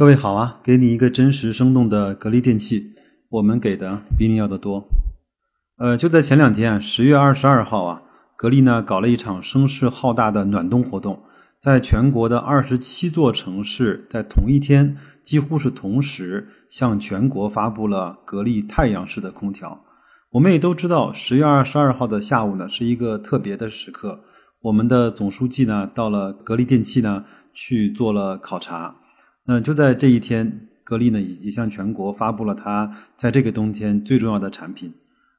[0.00, 2.94] 各位好啊，给你一个真实生动的格力电器，
[3.28, 4.88] 我们给的比你要的多。
[5.76, 8.02] 呃，就在前两天，十月二十二号啊，
[8.34, 11.22] 格力呢搞了一场声势浩大的暖冬活动，
[11.60, 19.84] 在全国的二十七座城市，在同一天，几乎是同时向全国发布了格力太阳式的空调。
[20.30, 24.20] 我们也都知道，十月二十二号的下午呢，是一个特别的时刻，
[24.62, 28.96] 我们的总书记呢到了格力电器呢去做了考察。
[29.50, 34.94] 那就在这一天，格力呢也向全国发布了它在这个冬天最重要的产品。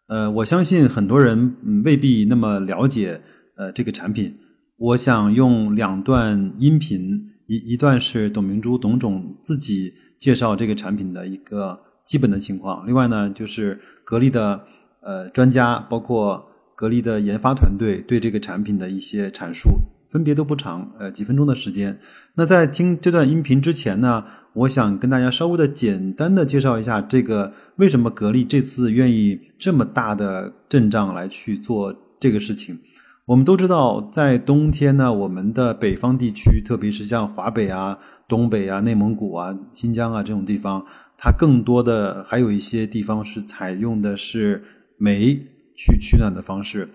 [0.08, 3.22] 呃，我相信很多人未必那么了解
[3.56, 4.38] 呃这个产品。
[4.76, 14.62] 我想用两段音频，一一段是董明珠董总自己介绍这个产品的一个基本的情况，另外呢就是格力的
[15.02, 19.70] 呃专家，包括格力的研发团队对这个产品的一些阐述。
[20.12, 21.98] 分别都不长，呃，几分钟的时间。
[22.36, 32.78] 那在听这段音频之前呢，我想跟大家稍微的简单的介绍一下，这个为什么格力这次愿意这么大的阵仗来去做这个事情。
[33.26, 40.86] 我们都知道，在冬天呢，我们的北方地区，特别是像华北啊、东北啊、内蒙古啊、新疆啊这种地方，
[41.18, 44.62] 它更多的还有一些地方是采用的是
[44.98, 45.36] 煤
[45.76, 46.90] 去取暖的方式。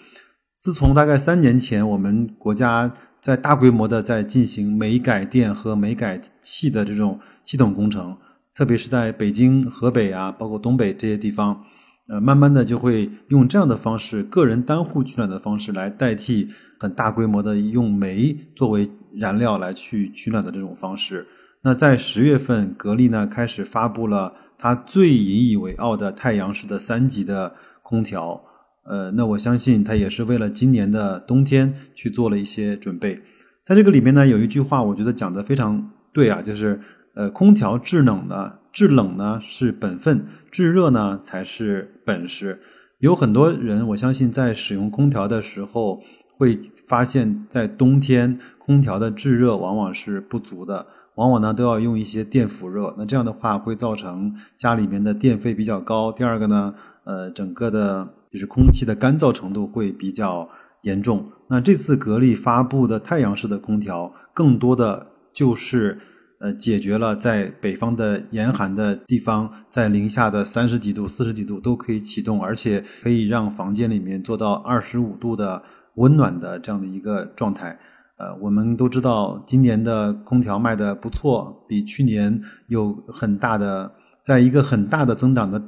[0.67, 8.19] 自从大概三年前，我们国家在大规模的在进行煤改电和煤改气的这种系统工程，
[8.53, 11.63] 特别是在北京、河北啊，包括东北这些地方，
[12.09, 16.49] 呃，慢慢的就会用这样的方式，个人单户取暖的方式来代替
[16.81, 21.29] 很大规模的用煤作为燃料来去取暖的这种方式。
[21.63, 28.43] 那在十月份，格力呢开始发布了它最引以为傲的太阳式的三级的空调。
[28.89, 33.21] 呃，那我相信他也是为了今年的冬天去做了一些准备。
[33.65, 36.81] 在这个里面呢，有一句话我觉得讲的非常对啊，就是
[37.15, 42.61] 呃，空调制冷呢，制冷呢是本分，制热呢才是本事。
[43.01, 46.01] 有很多人，我相信在使用空调的时候，
[46.37, 52.95] 会发现，在冬天空调的制热往往是不足的，往往呢都要用一些电辅热。
[52.97, 56.13] 那这样的话会造成家里面的电费比较高。
[56.13, 58.15] 第二个呢，呃，整个的。
[58.37, 60.47] 就是空气的干燥程度会比较
[60.83, 61.27] 严重。
[61.49, 65.99] 那这次格力发布的太阳式的空调，更多的就是
[66.39, 75.63] 呃解决了在北方的严寒的地方，在零下的三十几度、四十几度都可以启动，而且可以让房间里面做到二十五度的
[75.95, 77.79] 温暖的这样的一个状态。
[78.19, 83.91] 呃，我们都知道今年的空调卖的不错，比去年有很大的，
[84.23, 85.63] 在一个很大的增长的。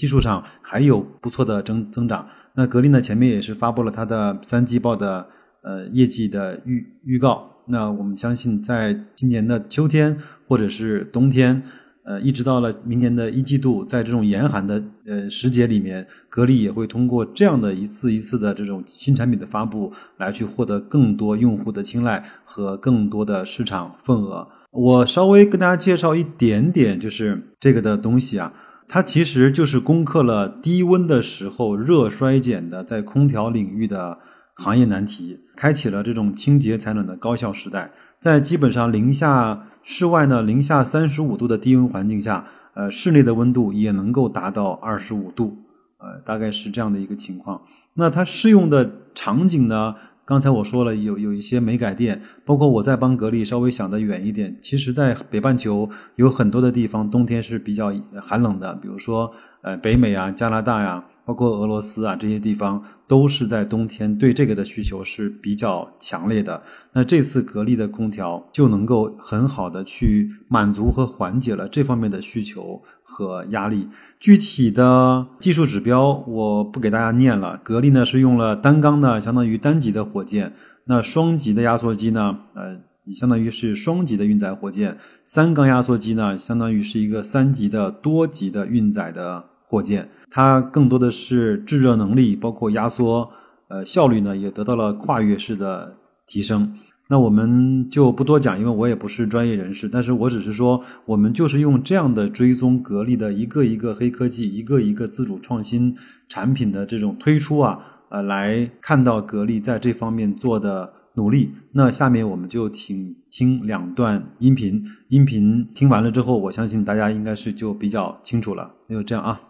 [0.00, 2.26] 技术上还有不错的增增长。
[2.54, 3.02] 那格力呢？
[3.02, 5.28] 前面也是发布了它的三季报的
[5.62, 7.50] 呃业绩的预预告。
[7.66, 10.16] 那我们相信，在今年的秋天
[10.48, 11.62] 或者是冬天，
[12.02, 24.48] 呃，一直到了明年的一季度，在这种严寒的呃时节里面，格力也会通过这样的一次一次的这种新产品的发布，来去获得更多用户的青睐和更多的市场份额。
[24.72, 28.50] 我稍微跟大家介绍一点点，就是这个的东西啊。
[28.92, 34.18] 它其实就是攻克了低温的时候热衰减的在空调领域的
[34.54, 37.92] 行业难题，开启了这种清洁采暖的高效时代。
[38.18, 45.58] 在基本上零下室外呢，零下三十五度的低温环境下，呃，室内的温度也能够达到二十五度，
[45.98, 47.62] 呃，大概是这样的一个情况。
[47.94, 49.94] 那它适用的场景呢？
[50.30, 54.56] 刚才我说了，有有一些煤改电，包括我在帮格力稍微想的远一点。
[54.62, 57.92] 其实，在北半球有很多的地方，冬天是比较
[58.22, 59.32] 寒冷的，比如说
[59.62, 61.04] 呃北美啊、加拿大呀。
[61.24, 66.62] 包括俄罗斯啊这些地方都是在冬天对这个的需求是比较强烈的。
[66.92, 73.88] 那这次格力的空调就能够很好的去满足和缓解了这方面的需求和压力。
[74.18, 77.56] 具体的技术指标我不给大家念了。
[77.62, 80.50] 格力呢是用了单缸的，相当于单级的火箭；
[80.84, 82.78] 那双级的压缩机呢，呃，
[83.14, 84.94] 相当于是双级的运载火箭；
[85.24, 89.44] 三缸压缩机呢，相当于是一个三级的多级的运载的。
[89.70, 93.30] 火箭，它更多的是制热能力，包括压缩，
[93.68, 95.94] 呃，效率呢也得到了跨越式的
[96.26, 96.76] 提升。
[97.08, 105.96] 那我们就不多讲，因为我也不是专业人士，但是我只是说，我们就是用这样的追踪格力的一个一个黑科技，一个一个自主创新
[106.28, 107.78] 产品的这种推出啊，
[108.10, 111.52] 呃，来看到格力在这方面做的努力。
[111.72, 118.72] 那下面我们就听听两段音频，音频听完了之后，我相信大家应该是就比较清楚了。
[118.88, 119.40] 那就这样啊。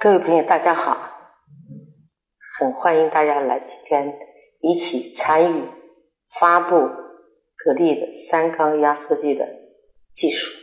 [0.00, 1.10] 各位朋友，大家好！
[2.56, 4.16] 很欢迎大家来今天
[4.60, 5.68] 一起参与
[6.38, 6.76] 发布
[7.56, 9.44] 格力的三缸压缩机的
[10.14, 10.56] 技术。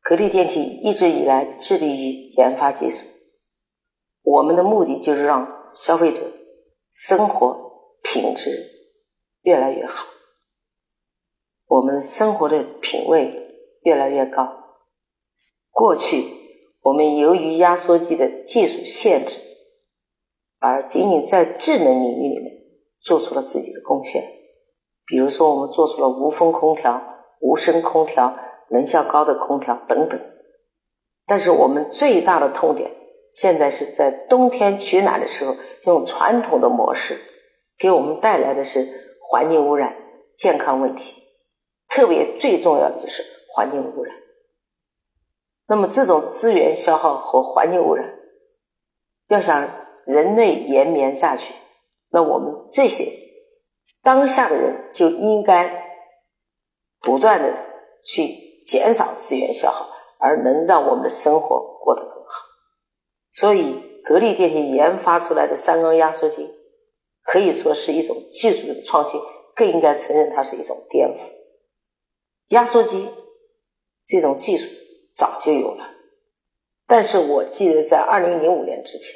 [0.00, 2.96] 格力电器一直以来致力于研发技术，
[4.22, 6.22] 我们的目的就是让消费者
[6.94, 8.50] 生活品质
[9.42, 10.06] 越来越好，
[11.66, 13.46] 我们生活的品位
[13.82, 14.80] 越来越高。
[15.70, 16.43] 过去
[16.84, 19.34] 我们由于压缩机的技术限制，
[20.60, 22.52] 而仅仅在智能领域里面
[23.00, 24.22] 做出了自己的贡献，
[25.06, 27.02] 比如说我们做出了无风空调、
[27.40, 28.38] 无声空调。
[28.70, 30.18] 能效高的空调等等，
[31.26, 32.90] 但是我们最大的痛点
[33.34, 35.54] 现在是在冬天取暖的时候
[35.84, 37.18] 用传统的模式，
[37.78, 38.88] 给我们带来的是
[39.20, 39.94] 环境污染、
[40.38, 41.22] 健康问题，
[41.90, 43.22] 特别最重要的就是
[43.54, 44.16] 环境污染。
[45.66, 48.14] 那么这种资源消耗和环境污染，
[49.28, 49.68] 要想
[50.06, 51.54] 人类延绵下去，
[52.10, 53.12] 那我们这些
[54.02, 55.84] 当下的人就应该
[57.00, 57.54] 不断的
[58.04, 58.42] 去。
[58.64, 62.30] 减少资源消耗，而能让我们的生活过得更好。
[63.30, 66.50] 所以，格力电器研发出来的三缸压缩机，
[67.22, 69.20] 可以说是一种技术的创新，
[69.54, 71.18] 更应该承认它是一种颠覆。
[72.48, 73.10] 压缩机
[74.06, 74.66] 这种技术
[75.14, 75.84] 早就有了，
[76.86, 79.08] 但是我记得在二零零五年之前，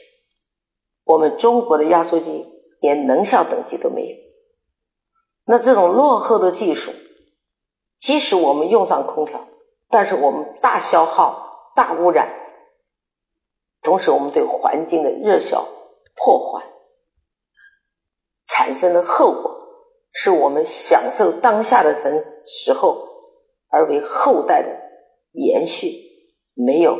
[1.04, 2.46] 我们中国的压缩机
[2.80, 4.16] 连能效等级都没有。
[5.44, 6.92] 那这种落后的技术。
[8.00, 9.48] 即使我们用上空调，
[9.88, 12.32] 但是我们大消耗、大污染，
[13.82, 15.66] 同时我们对环境的热效
[16.14, 16.64] 破坏
[18.46, 19.50] 产生的后果，
[20.12, 23.08] 是我们享受当下的人时候，
[23.68, 24.68] 而为后代的
[25.32, 25.92] 延续
[26.54, 26.98] 没有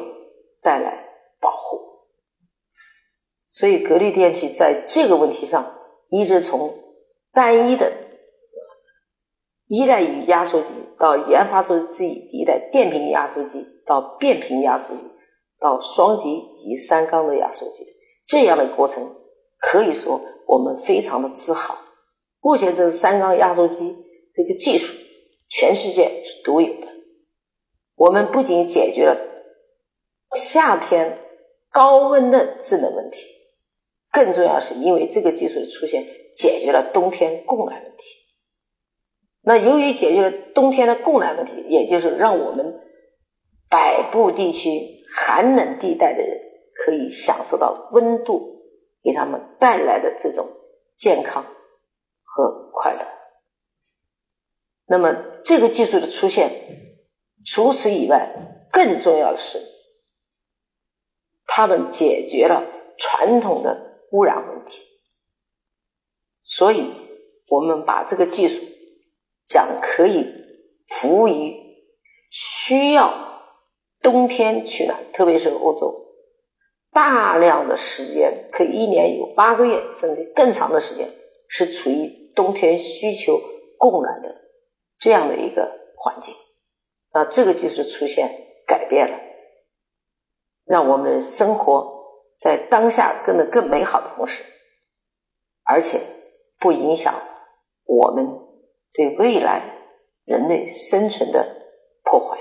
[0.62, 1.06] 带来
[1.40, 1.80] 保护。
[3.50, 5.74] 所以，格力电器在这个问题上
[6.10, 6.74] 一直从
[7.32, 7.92] 单一的。
[9.70, 15.02] 依赖于压缩机，到研发出自己第一代电瓶压缩机，到变频压缩机，
[15.60, 17.84] 到双极及三缸的压缩机，
[18.26, 19.14] 这样的过程
[19.58, 21.76] 可以说我们非常的自豪。
[22.40, 23.94] 目前这个三缸压缩机
[24.34, 24.90] 这个技术，
[25.50, 26.87] 全世界是独有的。
[27.98, 29.18] 我们不仅解决了
[30.36, 31.18] 夏天
[31.70, 33.18] 高温的制冷问题，
[34.12, 36.06] 更重要是因为这个技术的出现，
[36.36, 38.04] 解决了冬天供暖问题。
[39.42, 42.80] 那由于解决了冬天的供暖问题，也就是让我们
[43.68, 44.68] 北部地区
[45.14, 46.38] 寒冷地带的人
[46.74, 48.62] 可以享受到温度
[49.02, 50.48] 给他们带来的这种
[50.96, 51.44] 健康
[52.22, 53.00] 和快乐。
[54.86, 56.50] 那么这个技术的出现，
[57.44, 58.30] 除此以外，
[58.72, 59.58] 更重要的是，
[61.46, 62.64] 他们解决了
[62.98, 64.78] 传统的污染问题。
[66.42, 66.90] 所以，
[67.48, 68.64] 我们把这个技术。
[69.50, 70.26] 讲可以
[70.88, 71.56] 服务于
[72.28, 73.40] 需要
[74.02, 76.12] 冬天取暖，特别是欧洲，
[76.92, 81.14] 大量的时间可以一年有八个月甚至更长的时间
[81.48, 83.40] 是处于冬天需求
[83.78, 84.36] 供暖的
[84.98, 86.34] 这样的一个环境。
[87.12, 89.18] 那这个技术出现改变了，
[90.64, 94.44] 让我们生活在当下更得更美好的同时，
[95.64, 96.00] 而且
[96.58, 97.14] 不影响
[97.84, 98.46] 我们。
[98.94, 99.78] 对未来
[100.24, 101.54] 人类生存的
[102.02, 102.40] 破坏，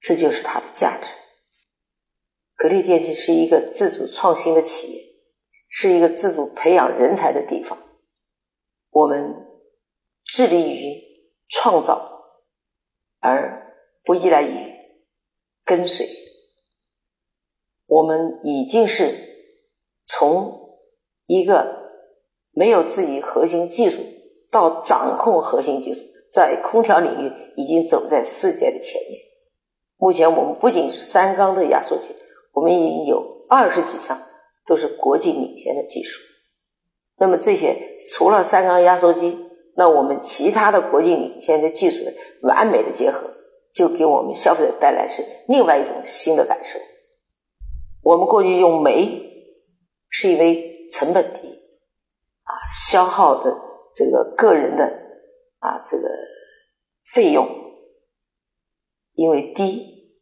[0.00, 1.06] 这就是它的价值。
[2.56, 5.02] 格力电器是一个自主创新的企业，
[5.70, 7.78] 是一个自主培养人才的地方。
[8.90, 9.46] 我们
[10.24, 11.02] 致力于
[11.48, 12.26] 创造，
[13.20, 13.65] 而
[14.06, 14.72] 不依赖于
[15.66, 16.08] 跟随。
[17.86, 19.12] 我们已经是
[20.06, 20.78] 从
[21.26, 21.90] 一个
[22.52, 23.98] 没有自己核心技术。
[24.48, 26.00] 到掌控核心技术，
[26.32, 29.20] 在空调领域已经走在世界的前沿。
[29.98, 32.04] 目前我们不仅是三缸的压缩机，
[32.54, 34.22] 我们已经有二十几项
[34.66, 36.22] 都是国际领先的技术。
[37.18, 39.36] 那么这些除了三缸压缩机，
[39.74, 43.34] 那我们其他的国际领先的技术的完美的结合，
[43.76, 46.80] 就给我们消费者带来是另外一种新的感受。
[48.02, 49.22] 我们过去用煤，
[50.08, 51.48] 是因为成本低
[52.42, 52.52] 啊，
[52.90, 53.66] 消耗的。
[53.98, 54.84] 这个个人的
[55.58, 56.06] 啊，这个
[57.14, 57.48] 费用
[59.14, 60.12] 因为低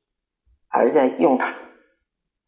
[0.69, 1.57] 而在用它，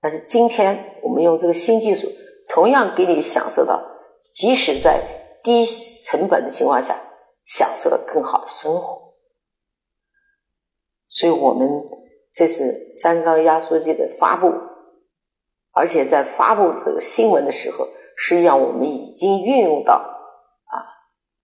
[0.01, 2.07] 但是今天我们用这个新技术，
[2.49, 3.83] 同样给你享受到，
[4.35, 5.03] 即使在
[5.43, 5.67] 低
[6.05, 6.97] 成本的情况下，
[7.45, 9.06] 享受了更好的生活。
[11.17, 11.67] 所以我们
[12.35, 14.53] 这次三缸压缩机的发布，
[15.73, 17.87] 而且在发布这个新闻的时候，
[18.19, 20.75] 实际上我们已经运用到啊。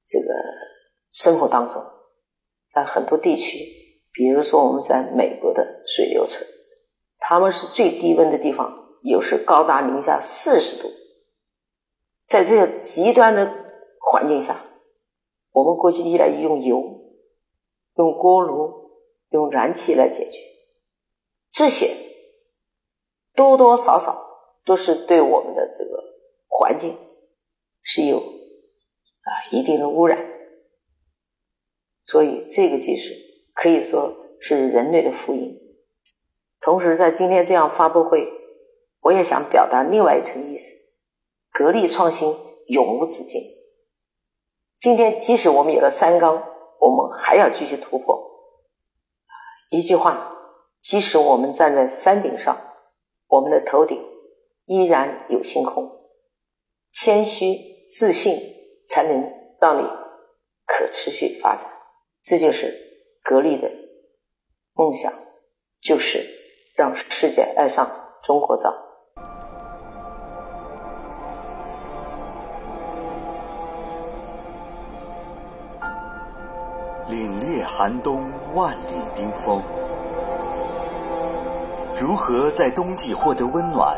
[0.06, 0.26] 这个
[1.10, 1.82] 生活当中，
[2.74, 3.64] 在很多地区
[4.12, 6.46] 比如说我们在美国的水流城，
[7.18, 10.90] 他们是最低温的地方，有时高达零下四十度。
[12.28, 13.50] 在这个极端的
[13.98, 14.66] 环境下，
[15.50, 16.82] 我们过去依赖于用油、
[17.96, 18.81] 用锅炉、
[19.32, 20.38] 用燃气来解决，
[21.52, 21.94] 这些
[23.34, 24.16] 多多少少
[24.64, 26.04] 都是对我们的这个
[26.48, 26.96] 环境
[27.82, 30.30] 是有啊一定的污染。
[32.02, 33.14] 所以这个技术。
[33.54, 35.60] 可以说是人类的福音。
[36.62, 38.26] 同时，在今天这样发布会，
[39.02, 40.72] 我也想表达另外一层意思：
[41.52, 42.34] 格力创新
[42.66, 43.42] 永无止境。
[44.80, 46.42] 今天，即使我们有了三缸，
[46.80, 48.31] 我们还要继续突破。
[49.72, 50.36] 一句话，
[50.82, 52.58] 即使我们站在山顶上，
[53.26, 53.98] 我们的头顶
[54.66, 55.90] 依然有星空。
[56.92, 57.56] 谦虚
[57.92, 58.38] 自信，
[58.88, 59.88] 才能让你
[60.66, 61.66] 可持续发展。
[62.22, 62.80] 这就是。
[63.24, 63.70] 格力的
[64.74, 65.12] 梦想
[65.80, 66.26] 就是
[66.76, 67.88] 让世界爱上
[68.24, 68.68] 中国造。
[77.08, 79.62] 凛冽寒冬，万里冰封，
[81.98, 83.96] 如何在冬季获得温暖？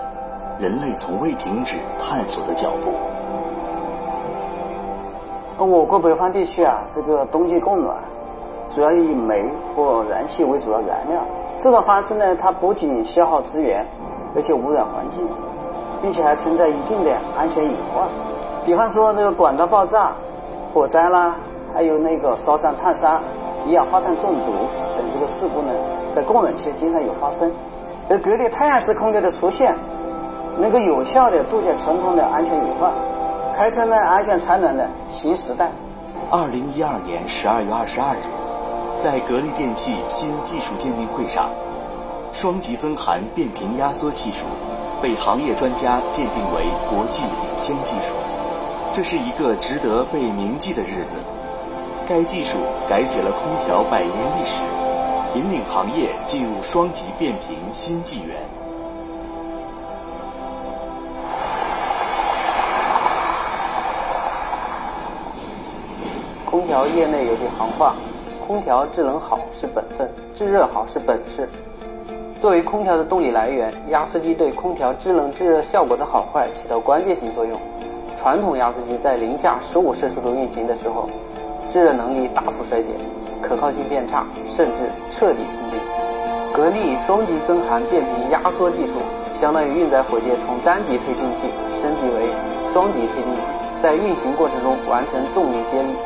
[0.61, 2.93] 人类从未停止探索的脚步。
[5.65, 7.97] 我国北方地区啊，这个冬季供暖。
[8.71, 9.45] 主要以煤
[9.75, 11.21] 或燃气为主要燃料，
[11.59, 13.85] 这种方式呢，它不仅消耗资源，
[14.37, 15.29] 而且污染环境，
[16.01, 18.09] 并且还存在一定的安全隐患。
[18.65, 20.13] 比方说，那个管道爆炸、
[20.73, 21.35] 火灾啦，
[21.75, 23.21] 还有那个烧伤、烫伤、
[23.67, 24.53] 一氧化碳中毒
[24.97, 25.73] 等这个事故呢，
[26.15, 27.51] 在供暖期经常有发生。
[28.09, 29.75] 而格力太阳式空调的出现，
[30.59, 32.93] 能够有效的杜绝传统的安全隐患，
[33.57, 35.73] 开创了安全产能的新时代。
[36.31, 38.19] 二零一二年十二月二十二日。
[38.97, 41.51] 在格力电器新技术鉴定会上，
[42.33, 44.45] 双极增寒变频压缩技术
[45.03, 48.15] 被行业专家鉴定为国际领先技术。
[48.93, 51.17] 这是一个值得被铭记的日子。
[52.07, 52.59] 该技术
[52.89, 54.63] 改写了空调百年历史，
[55.35, 58.37] 引领行业进入双极变频新纪元。
[66.45, 67.95] 空调业内有句行话。
[68.47, 71.49] 空调制冷好是本分，制热好是本事。
[72.43, 77.59] 作为空调的动力来源，压缩机对空调制冷制热效果的好坏起到关键性作用。
[78.21, 81.09] 传统压缩机在零下十五摄氏度运行的时候，
[81.75, 82.95] 制热能力大幅衰减，
[83.43, 86.55] 可靠性变差，甚至彻底停运。
[86.55, 88.93] 格力双极增寒变频压缩技术，
[89.41, 91.51] 相当于运载火箭从单级推进器
[91.83, 92.31] 升级为
[92.73, 93.49] 双级推进器，
[93.83, 95.97] 在运行过程中完成动力接力，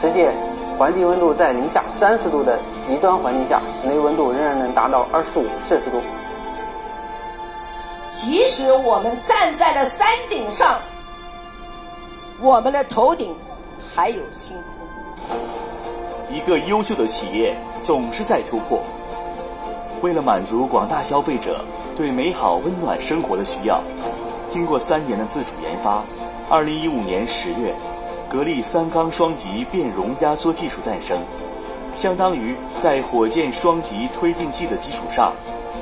[0.00, 0.34] 实现。
[0.76, 6.00] 环境温度在零下三十度的极端环境下，室内温度仍然能达到二十五摄氏度。
[8.10, 10.80] 即使我们站在了山顶上，
[12.40, 13.32] 我们的头顶
[13.94, 14.73] 还有星空。
[16.30, 18.80] 一个优秀的企业总是在突破。
[20.02, 21.64] 为了满足广大消费者
[21.96, 23.82] 对美好温暖生活的需要，
[24.50, 26.04] 经过三年的自主研发，
[26.50, 27.74] 二零一五年十月。
[28.26, 31.22] 格力三缸双极变容压缩技术诞生，
[31.94, 35.32] 相当于在火箭双极推进器的基础上，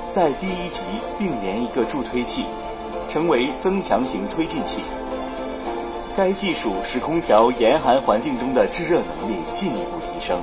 [0.07, 0.83] 在第一级
[1.19, 2.45] 并联一个助推器，
[3.09, 4.83] 成为增强型推进器。
[6.16, 10.40] 该技术使空调严寒环境中的制热能力进一步提升，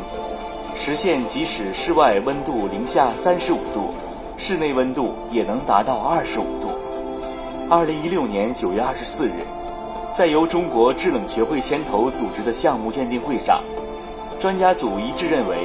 [0.76, 3.94] 实现即使室外温度零下三十五度，
[4.38, 6.70] 室内温度也能达到二十五度。
[7.70, 9.46] 二零一六年九月二十四日。
[10.12, 13.62] 在由中国制冷学会牵头组织的项目鉴定会上，
[14.40, 15.56] 专家组一致认为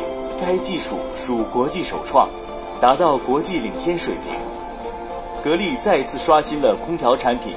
[0.40, 2.28] 该技术属国际首创，
[2.80, 4.36] 达到国际领先水平。
[5.42, 7.54] 格力再次刷新了空调产品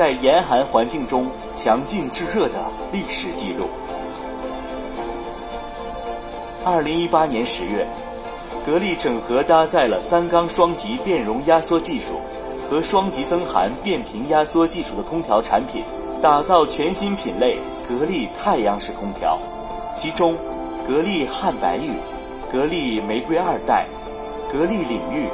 [0.00, 2.54] 在严寒环境中强劲制热的
[2.90, 3.66] 历史记录。
[6.64, 7.86] 二零一八年十月，
[8.64, 12.18] 格力整合搭载了三缸双极变容压缩技术
[12.70, 15.84] 和双极增寒变频压缩技术的空调产品。
[16.22, 19.38] 打造全新品类格力太阳式空调，
[19.94, 20.34] 其中
[20.88, 21.90] 格力汉白玉、
[22.50, 23.84] 格力玫瑰二代、
[24.50, 25.28] 格力领域、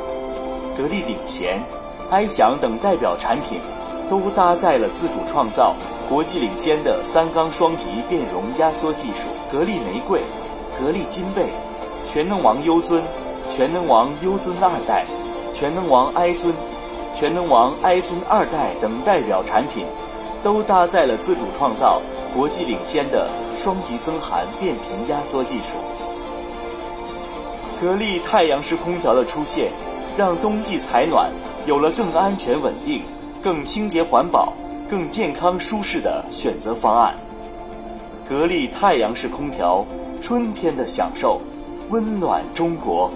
[0.76, 1.62] 格力领衔、
[2.11, 3.61] 埃翔等代表产品，
[4.09, 5.75] 都搭载了自主创造、
[6.09, 9.29] 国际领先的三缸双极变容压缩技术。
[9.51, 10.21] 格力玫瑰、
[10.81, 11.47] 格力金贝、
[12.05, 13.03] 全能王优尊、
[13.55, 15.07] 全能王优尊二代、
[15.53, 16.55] 全能王埃尊、
[17.15, 19.87] 全能王埃尊二代等代表产品。
[20.43, 22.01] 都搭载了自主创造、
[22.33, 25.79] 国际领先的双极增寒变频压缩技术。
[27.81, 29.73] 格力太阳式空调的出现，
[30.17, 31.33] 让冬季采暖
[31.67, 33.03] 有了更安全稳定、
[33.47, 34.53] 更清洁环保、
[34.91, 37.15] 更健康舒适的选择方案。
[38.29, 39.87] 格力太阳式空调，
[40.21, 41.41] 春天的享受，
[41.88, 43.09] 温暖中国。